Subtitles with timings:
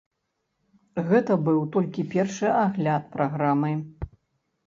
[1.09, 3.71] Гэта быў толькі першы агляд праграмы.